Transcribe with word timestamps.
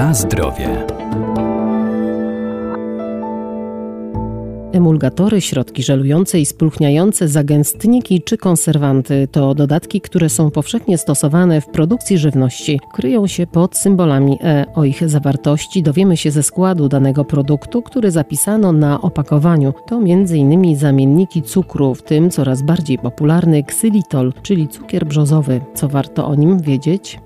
Na 0.00 0.14
zdrowie. 0.14 0.86
Emulgatory, 4.72 5.40
środki 5.40 5.82
żelujące 5.82 6.40
i 6.40 6.46
spulchniające, 6.46 7.28
zagęstniki 7.28 8.22
czy 8.22 8.38
konserwanty 8.38 9.28
to 9.32 9.54
dodatki, 9.54 10.00
które 10.00 10.28
są 10.28 10.50
powszechnie 10.50 10.98
stosowane 10.98 11.60
w 11.60 11.66
produkcji 11.66 12.18
żywności. 12.18 12.80
Kryją 12.94 13.26
się 13.26 13.46
pod 13.46 13.76
symbolami 13.76 14.38
E. 14.44 14.66
O 14.74 14.84
ich 14.84 15.08
zawartości 15.08 15.82
dowiemy 15.82 16.16
się 16.16 16.30
ze 16.30 16.42
składu 16.42 16.88
danego 16.88 17.24
produktu, 17.24 17.82
który 17.82 18.10
zapisano 18.10 18.72
na 18.72 19.00
opakowaniu. 19.00 19.74
To 19.88 19.96
m.in. 19.96 20.76
zamienniki 20.76 21.42
cukru, 21.42 21.94
w 21.94 22.02
tym 22.02 22.30
coraz 22.30 22.62
bardziej 22.62 22.98
popularny 22.98 23.64
ksylitol, 23.64 24.32
czyli 24.42 24.68
cukier 24.68 25.06
brzozowy. 25.06 25.60
Co 25.74 25.88
warto 25.88 26.26
o 26.26 26.34
nim 26.34 26.58
wiedzieć? 26.58 27.18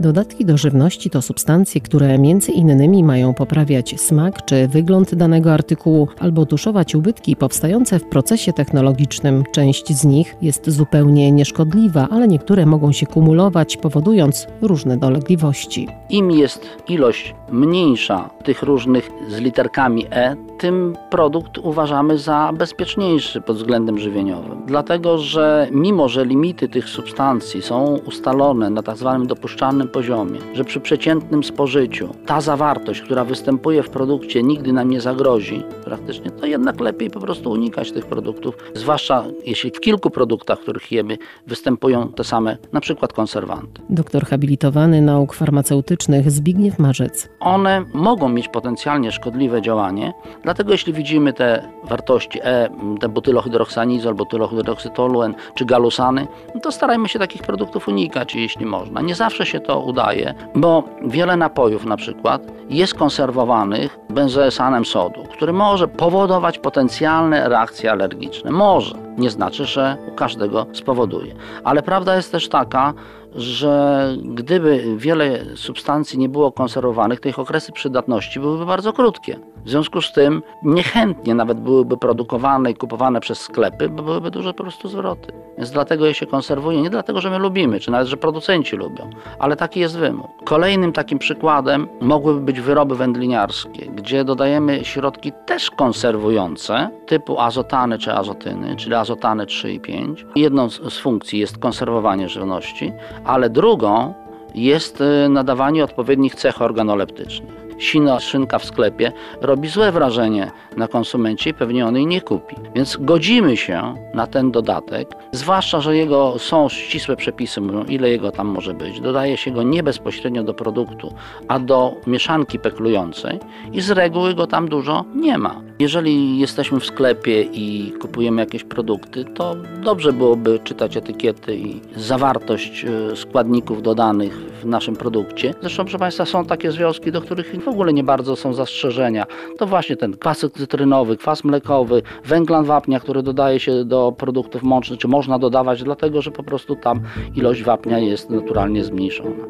Dodatki 0.00 0.44
do 0.44 0.56
żywności 0.56 1.10
to 1.10 1.22
substancje, 1.22 1.80
które 1.80 2.18
między 2.18 2.52
innymi 2.52 3.04
mają 3.04 3.34
poprawiać 3.34 4.00
smak 4.00 4.44
czy 4.44 4.68
wygląd 4.68 5.14
danego 5.14 5.52
artykułu 5.52 6.08
albo 6.18 6.46
tuszować 6.46 6.94
ubytki 6.94 7.36
powstające 7.36 7.98
w 7.98 8.08
procesie 8.08 8.52
technologicznym. 8.52 9.44
Część 9.52 9.92
z 9.92 10.04
nich 10.04 10.36
jest 10.42 10.70
zupełnie 10.70 11.32
nieszkodliwa, 11.32 12.08
ale 12.10 12.28
niektóre 12.28 12.66
mogą 12.66 12.92
się 12.92 13.06
kumulować, 13.06 13.76
powodując 13.76 14.46
różne 14.62 14.96
dolegliwości. 14.96 15.88
Im 16.10 16.30
jest 16.30 16.66
ilość 16.88 17.34
mniejsza 17.52 18.30
tych 18.44 18.62
różnych 18.62 19.10
z 19.28 19.38
literkami 19.38 20.06
E, 20.10 20.36
tym 20.58 20.96
produkt 21.10 21.58
uważamy 21.58 22.18
za 22.18 22.52
bezpieczniejszy 22.54 23.40
pod 23.40 23.56
względem 23.56 23.98
żywieniowym. 23.98 24.62
Dlatego, 24.66 25.18
że 25.18 25.68
mimo, 25.70 26.08
że 26.08 26.24
limity 26.24 26.68
tych 26.68 26.88
substancji 26.88 27.62
są 27.62 27.98
ustalone 28.06 28.70
na 28.70 28.82
tak 28.82 28.96
zwanym 28.96 29.26
dopuszczalnym 29.26 29.88
poziomie, 29.88 30.38
że 30.54 30.64
przy 30.64 30.80
przeciętnym 30.80 31.44
spożyciu 31.44 32.08
ta 32.26 32.40
zawartość, 32.40 33.00
która 33.00 33.24
występuje 33.24 33.82
w 33.82 33.90
produkcie 33.90 34.42
nigdy 34.42 34.72
nam 34.72 34.90
nie 34.90 35.00
zagrozi 35.00 35.62
praktycznie, 35.84 36.30
to 36.30 36.46
jednak 36.46 36.80
lepiej 36.80 37.10
po 37.10 37.20
prostu 37.20 37.50
unikać 37.50 37.92
tych 37.92 38.06
produktów, 38.06 38.56
zwłaszcza 38.74 39.24
jeśli 39.46 39.70
w 39.70 39.80
kilku 39.80 40.10
produktach, 40.10 40.58
których 40.58 40.92
jemy, 40.92 41.18
występują 41.46 42.08
te 42.08 42.24
same 42.24 42.56
na 42.72 42.80
przykład 42.80 43.12
konserwanty. 43.12 43.82
Doktor 43.90 44.24
habilitowany 44.26 45.02
nauk 45.02 45.34
farmaceutycznych 45.34 46.30
Zbigniew 46.30 46.78
Marzec. 46.78 47.28
One 47.40 47.84
mogą 47.94 48.28
mieć 48.28 48.48
potencjalnie 48.48 49.12
szkodliwe 49.12 49.62
działanie, 49.62 50.12
dlatego 50.42 50.72
jeśli 50.72 50.92
widzimy 50.92 51.32
te 51.32 51.68
wartości 51.84 52.38
E, 52.42 52.68
te 53.00 53.08
butylohydroksanizu 53.08 54.08
albo 54.08 54.24
butylohydroksytoluen 54.24 55.34
czy 55.54 55.64
galusany, 55.64 56.26
to 56.62 56.72
starajmy 56.72 57.08
się 57.08 57.18
takich 57.18 57.42
produktów 57.42 57.88
unikać, 57.88 58.34
jeśli 58.34 58.66
można. 58.66 59.00
Nie 59.00 59.14
zawsze 59.14 59.46
się 59.46 59.60
to 59.60 59.80
udaje, 59.80 60.34
bo 60.54 60.84
wiele 61.02 61.36
napojów 61.36 61.84
na 61.84 61.96
przykład 61.96 62.42
jest 62.70 62.94
konserwowanych 62.94 63.98
benzoesanem 64.10 64.84
sodu, 64.84 65.24
który 65.32 65.52
może 65.52 65.88
powodować 65.88 66.58
potencjalne 66.58 67.48
reakcje 67.48 67.90
alergiczne. 67.90 68.50
Może. 68.50 68.94
Nie 69.18 69.30
znaczy, 69.30 69.64
że 69.64 69.96
u 70.12 70.14
każdego 70.14 70.66
spowoduje. 70.72 71.34
Ale 71.64 71.82
prawda 71.82 72.16
jest 72.16 72.32
też 72.32 72.48
taka, 72.48 72.94
że 73.38 74.16
gdyby 74.24 74.96
wiele 74.96 75.56
substancji 75.56 76.18
nie 76.18 76.28
było 76.28 76.52
konserwowanych, 76.52 77.20
to 77.20 77.28
ich 77.28 77.38
okresy 77.38 77.72
przydatności 77.72 78.40
byłyby 78.40 78.66
bardzo 78.66 78.92
krótkie. 78.92 79.38
W 79.64 79.70
związku 79.70 80.02
z 80.02 80.12
tym 80.12 80.42
niechętnie 80.62 81.34
nawet 81.34 81.60
byłyby 81.60 81.96
produkowane 81.96 82.70
i 82.70 82.74
kupowane 82.74 83.20
przez 83.20 83.40
sklepy, 83.40 83.88
bo 83.88 84.02
byłyby 84.02 84.30
duże 84.30 84.54
po 84.54 84.62
prostu 84.62 84.88
zwroty. 84.88 85.32
Więc 85.58 85.70
dlatego 85.70 86.06
je 86.06 86.14
się 86.14 86.26
konserwuje, 86.26 86.82
nie 86.82 86.90
dlatego, 86.90 87.20
że 87.20 87.30
my 87.30 87.38
lubimy, 87.38 87.80
czy 87.80 87.90
nawet, 87.90 88.08
że 88.08 88.16
producenci 88.16 88.76
lubią, 88.76 89.10
ale 89.38 89.56
taki 89.56 89.80
jest 89.80 89.98
wymóg. 89.98 90.26
Kolejnym 90.44 90.92
takim 90.92 91.18
przykładem 91.18 91.88
mogłyby 92.00 92.40
być 92.40 92.60
wyroby 92.60 92.96
wędliniarskie, 92.96 93.86
gdzie 93.86 94.24
dodajemy 94.24 94.84
środki 94.84 95.32
też 95.46 95.70
konserwujące, 95.70 96.90
typu 97.06 97.40
azotany 97.40 97.98
czy 97.98 98.12
azotyny, 98.12 98.76
czyli 98.76 98.94
azotany 98.94 99.46
3 99.46 99.72
i 99.72 99.80
5. 99.80 100.26
Jedną 100.36 100.70
z 100.70 100.98
funkcji 100.98 101.38
jest 101.38 101.58
konserwowanie 101.58 102.28
żywności, 102.28 102.92
ale 103.28 103.50
drugą 103.50 104.14
jest 104.54 105.00
y, 105.00 105.28
nadawanie 105.28 105.84
odpowiednich 105.84 106.34
cech 106.34 106.62
organoleptycznych 106.62 107.67
sina 107.78 108.20
szynka 108.20 108.58
w 108.58 108.64
sklepie 108.64 109.12
robi 109.40 109.68
złe 109.68 109.92
wrażenie 109.92 110.50
na 110.76 110.88
konsumencie 110.88 111.50
i 111.50 111.54
pewnie 111.54 111.86
on 111.86 111.96
jej 111.96 112.06
nie 112.06 112.20
kupi. 112.20 112.56
Więc 112.74 112.96
godzimy 113.00 113.56
się 113.56 113.94
na 114.14 114.26
ten 114.26 114.50
dodatek, 114.50 115.08
zwłaszcza, 115.32 115.80
że 115.80 115.96
jego 115.96 116.38
są 116.38 116.68
ścisłe 116.68 117.16
przepisy, 117.16 117.60
mówią 117.60 117.84
ile 117.84 118.10
jego 118.10 118.32
tam 118.32 118.46
może 118.46 118.74
być. 118.74 119.00
Dodaje 119.00 119.36
się 119.36 119.50
go 119.50 119.62
nie 119.62 119.82
bezpośrednio 119.82 120.42
do 120.42 120.54
produktu, 120.54 121.14
a 121.48 121.58
do 121.58 121.94
mieszanki 122.06 122.58
peklującej 122.58 123.38
i 123.72 123.80
z 123.80 123.90
reguły 123.90 124.34
go 124.34 124.46
tam 124.46 124.68
dużo 124.68 125.04
nie 125.14 125.38
ma. 125.38 125.60
Jeżeli 125.78 126.38
jesteśmy 126.38 126.80
w 126.80 126.86
sklepie 126.86 127.42
i 127.42 127.92
kupujemy 128.00 128.42
jakieś 128.42 128.64
produkty, 128.64 129.24
to 129.24 129.56
dobrze 129.82 130.12
byłoby 130.12 130.58
czytać 130.64 130.96
etykiety 130.96 131.56
i 131.56 131.80
zawartość 131.96 132.84
e, 132.84 133.16
składników 133.16 133.82
dodanych 133.82 134.57
w 134.58 134.66
naszym 134.66 134.96
produkcie. 134.96 135.54
Zresztą, 135.60 135.82
proszę 135.84 135.98
Państwa, 135.98 136.24
są 136.24 136.44
takie 136.44 136.72
związki, 136.72 137.12
do 137.12 137.20
których 137.20 137.64
w 137.64 137.68
ogóle 137.68 137.92
nie 137.92 138.04
bardzo 138.04 138.36
są 138.36 138.54
zastrzeżenia. 138.54 139.26
To 139.58 139.66
właśnie 139.66 139.96
ten 139.96 140.16
kwas 140.16 140.38
cytrynowy, 140.38 141.16
kwas 141.16 141.44
mlekowy, 141.44 142.02
węglan 142.24 142.64
wapnia, 142.64 143.00
który 143.00 143.22
dodaje 143.22 143.60
się 143.60 143.84
do 143.84 144.12
produktów 144.18 144.62
mącznych, 144.62 145.00
czy 145.00 145.08
można 145.08 145.38
dodawać, 145.38 145.82
dlatego 145.82 146.22
że 146.22 146.30
po 146.30 146.42
prostu 146.42 146.76
tam 146.76 147.00
ilość 147.36 147.62
wapnia 147.62 147.98
jest 147.98 148.30
naturalnie 148.30 148.84
zmniejszona. 148.84 149.44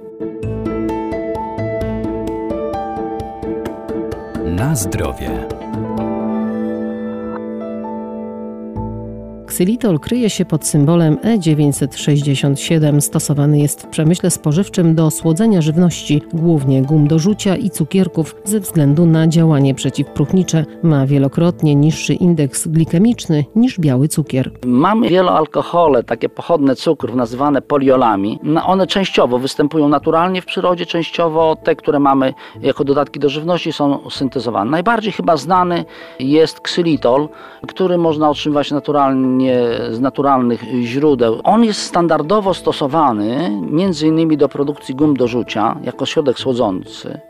Na 4.45 4.77
zdrowie. 4.77 5.49
Ksylitol 9.59 9.99
kryje 9.99 10.31
się 10.31 10.45
pod 10.45 10.67
symbolem 10.67 11.17
E967. 11.17 13.01
Stosowany 13.01 13.59
jest 13.59 13.83
w 13.83 13.87
przemyśle 13.87 14.31
spożywczym 14.31 14.95
do 14.95 15.11
słodzenia 15.11 15.61
żywności, 15.61 16.23
głównie 16.33 16.83
gum 16.83 17.09
do 17.09 17.19
rzucia 17.19 17.57
i 17.57 17.71
cukierków, 17.71 18.37
ze 18.45 18.61
względu 18.61 19.07
na 19.07 19.29
działanie 19.29 19.75
przeciwpróchnicze. 19.75 20.65
Ma 20.83 21.07
wielokrotnie 21.07 21.75
niższy 21.75 22.15
indeks 22.15 22.69
glikemiczny 22.69 23.45
niż 23.57 23.81
biały 23.81 24.09
cukier. 24.09 24.51
Mamy 24.67 25.09
wieloalkohole, 25.09 26.05
takie 26.05 26.29
pochodne 26.29 26.77
cukrów 26.77 27.17
nazywane 27.17 27.63
poliolami. 27.63 28.41
One 28.67 28.87
częściowo 28.87 29.39
występują 29.39 29.89
naturalnie 29.89 30.43
w 30.43 30.47
przyrodzie, 30.47 30.87
częściowo 30.87 31.57
te, 31.63 31.77
które 31.77 31.99
mamy 31.99 32.35
jako 32.63 32.85
dodatki 32.85 33.21
do 33.21 33.29
żywności 33.29 33.73
są 33.73 34.11
syntezowane. 34.11 34.71
Najbardziej 34.71 35.13
chyba 35.13 35.37
znany 35.37 35.85
jest 36.19 36.61
ksylitol, 36.61 37.29
który 37.69 37.99
można 37.99 38.31
otrzymywać 38.31 38.71
naturalnie 38.71 39.48
z 39.91 40.01
naturalnych 40.01 40.65
źródeł. 40.83 41.41
On 41.45 41.65
jest 41.65 41.83
standardowo 41.83 42.55
stosowany 42.55 43.51
innymi 44.03 44.37
do 44.37 44.49
produkcji 44.49 44.95
gum 44.95 45.17
do 45.17 45.29
rzucia 45.29 45.77
jako 45.85 46.07
środek 46.07 46.39
słodzący. 46.39 47.21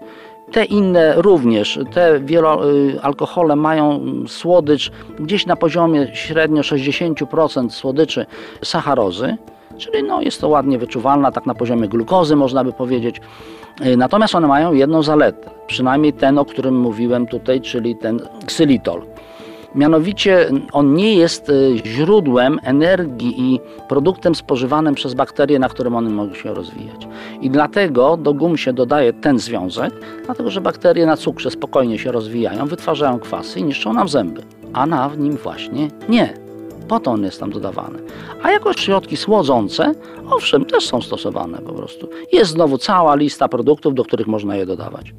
Te 0.52 0.64
inne 0.64 1.14
również, 1.16 1.78
te 1.92 2.20
wieloalkohole 2.20 3.56
mają 3.56 4.00
słodycz 4.26 4.92
gdzieś 5.18 5.46
na 5.46 5.56
poziomie 5.56 6.06
średnio 6.12 6.62
60% 6.62 7.70
słodyczy 7.70 8.26
sacharozy, 8.62 9.36
czyli 9.76 10.02
no 10.02 10.22
jest 10.22 10.40
to 10.40 10.48
ładnie 10.48 10.78
wyczuwalna, 10.78 11.32
tak 11.32 11.46
na 11.46 11.54
poziomie 11.54 11.88
glukozy 11.88 12.36
można 12.36 12.64
by 12.64 12.72
powiedzieć. 12.72 13.20
Natomiast 13.96 14.34
one 14.34 14.46
mają 14.46 14.72
jedną 14.72 15.02
zaletę, 15.02 15.50
przynajmniej 15.66 16.12
ten, 16.12 16.38
o 16.38 16.44
którym 16.44 16.80
mówiłem 16.80 17.26
tutaj, 17.26 17.60
czyli 17.60 17.96
ten 17.96 18.20
ksylitol. 18.46 19.02
Mianowicie 19.74 20.50
on 20.72 20.94
nie 20.94 21.14
jest 21.14 21.48
y, 21.48 21.76
źródłem 21.86 22.60
energii 22.62 23.34
i 23.38 23.60
produktem 23.88 24.34
spożywanym 24.34 24.94
przez 24.94 25.14
bakterie, 25.14 25.58
na 25.58 25.68
którym 25.68 25.96
one 25.96 26.10
mogą 26.10 26.34
się 26.34 26.54
rozwijać. 26.54 27.08
I 27.40 27.50
dlatego 27.50 28.16
do 28.16 28.34
gum 28.34 28.56
się 28.56 28.72
dodaje 28.72 29.12
ten 29.12 29.38
związek, 29.38 29.94
dlatego 30.24 30.50
że 30.50 30.60
bakterie 30.60 31.06
na 31.06 31.16
cukrze 31.16 31.50
spokojnie 31.50 31.98
się 31.98 32.12
rozwijają, 32.12 32.66
wytwarzają 32.66 33.18
kwasy 33.18 33.60
i 33.60 33.64
niszczą 33.64 33.92
nam 33.92 34.08
zęby. 34.08 34.42
A 34.72 34.86
na 34.86 35.10
nim 35.18 35.36
właśnie 35.36 35.88
nie. 36.08 36.34
Po 36.88 37.00
to 37.00 37.10
on 37.10 37.24
jest 37.24 37.40
tam 37.40 37.50
dodawany. 37.50 37.98
A 38.42 38.50
jako 38.50 38.72
środki 38.72 39.16
słodzące, 39.16 39.94
owszem, 40.30 40.64
też 40.64 40.86
są 40.86 41.02
stosowane 41.02 41.58
po 41.58 41.72
prostu. 41.72 42.08
Jest 42.32 42.50
znowu 42.50 42.78
cała 42.78 43.14
lista 43.14 43.48
produktów, 43.48 43.94
do 43.94 44.04
których 44.04 44.26
można 44.26 44.56
je 44.56 44.66
dodawać. 44.66 45.12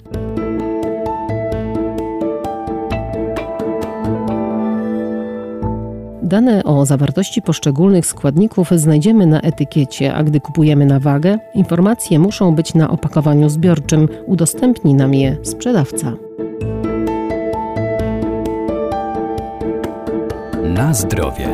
Dane 6.29 6.63
o 6.63 6.85
zawartości 6.85 7.41
poszczególnych 7.41 8.05
składników 8.05 8.69
znajdziemy 8.75 9.25
na 9.25 9.41
etykiecie, 9.41 10.13
a 10.13 10.23
gdy 10.23 10.39
kupujemy 10.39 10.85
na 10.85 10.99
wagę, 10.99 11.37
informacje 11.53 12.19
muszą 12.19 12.55
być 12.55 12.73
na 12.73 12.89
opakowaniu 12.89 13.49
zbiorczym. 13.49 14.09
Udostępni 14.25 14.93
nam 14.93 15.13
je 15.13 15.37
sprzedawca. 15.43 16.13
Na 20.63 20.93
zdrowie. 20.93 21.47